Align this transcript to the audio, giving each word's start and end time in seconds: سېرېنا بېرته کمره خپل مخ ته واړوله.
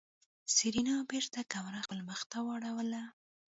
سېرېنا 0.53 0.95
بېرته 1.11 1.39
کمره 1.51 1.79
خپل 1.85 1.99
مخ 2.09 2.21
ته 2.31 2.37
واړوله. 2.45 3.03